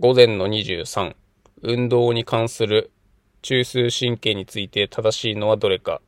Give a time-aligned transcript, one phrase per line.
[0.00, 1.14] 午前の23、
[1.60, 2.90] 運動に関する
[3.42, 6.00] 中枢神経について正しいのはどれか。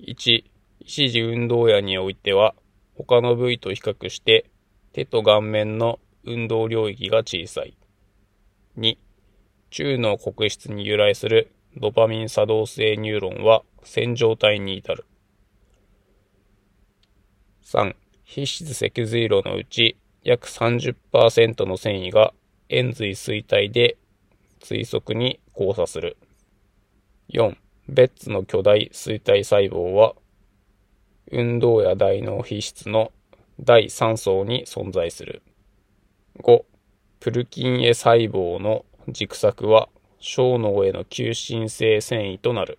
[0.00, 0.42] 1、
[0.80, 2.56] 一時運動野においては、
[2.96, 4.50] 他の部位と比較して
[4.92, 7.76] 手と顔面の運動領域が小さい。
[8.78, 8.98] 2、
[9.70, 15.06] 中脳黒質に由来するドパミン作動性ニューロンは線状体に至る。
[17.62, 17.94] 3、
[18.24, 22.32] 皮質脊髄路のうち約30%の繊維が
[22.68, 23.96] 円髄錐体で
[24.60, 26.16] 追速に交差する。
[27.30, 27.56] 4、
[27.88, 30.14] ベッツの巨大錐体細胞は
[31.30, 33.12] 運動や大脳皮質の
[33.60, 35.42] 第3層に存在する。
[36.40, 36.64] 5、
[37.20, 39.88] プルキンエ細胞の軸索は
[40.20, 42.78] 小脳への求心性繊維となる。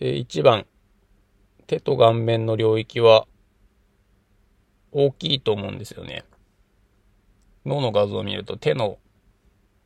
[0.00, 0.66] 1番、
[1.66, 3.26] 手と顔面の領域は
[4.92, 6.24] 大きいと思うんですよね。
[7.66, 8.98] 脳の画像を見ると手の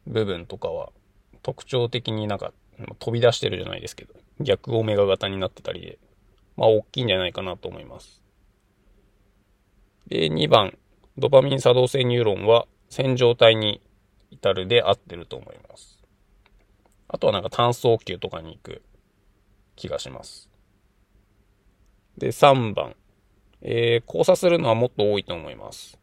[0.06, 0.90] 部分とかは
[1.42, 2.52] 特徴的になんか
[2.98, 5.98] 飛び出してるじゃないですけど、逆オメガ型になってたりで、
[6.56, 8.22] まあ大きいんじゃないかなと思います。
[10.06, 10.76] で、2番、
[11.16, 13.80] ドパミン作動性ニューロンは線状体に
[14.30, 16.02] 至るで合ってると思います。
[17.08, 18.82] あとはなんか単層球とかに行く
[19.76, 20.50] 気がします。
[22.18, 22.96] で、3番、
[23.62, 25.99] えー、交差するのはもっと多いと思います。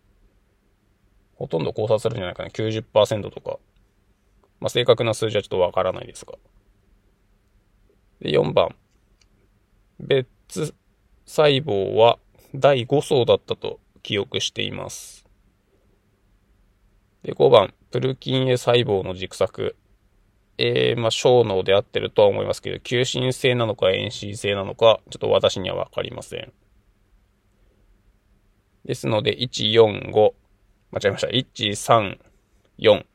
[1.38, 2.50] ほとんど交差するんじゃないかな。
[2.50, 3.60] 90%とか。
[4.60, 6.34] まあ、正確な数字はちょっとわからないですが。
[8.22, 8.76] で、4番。
[10.00, 10.74] 別
[11.26, 12.18] 細胞は
[12.56, 15.26] 第5層だったと記憶しています。
[17.24, 17.74] で、5番。
[17.92, 19.76] プルキンエ細胞の軸索。
[20.58, 26.52] えー、まあ、小脳であってるとは思いますけど、急進性なのか遠心性なのか、ちょっと私にはわかりません。
[28.86, 30.34] ですので、1、4、5、
[30.98, 31.28] 間違えました。
[31.28, 32.18] 1、3、
[32.80, 33.06] 4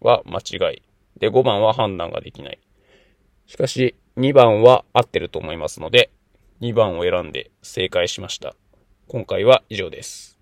[0.00, 0.82] は間違い。
[1.18, 2.58] で、5番は判断ができない。
[3.46, 6.10] しかし、2番は合ってると思いますので、
[6.60, 8.54] 2番を選んで正解しました。
[9.08, 10.41] 今回は以上です。